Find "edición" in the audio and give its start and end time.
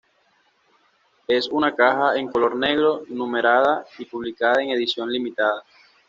4.71-5.11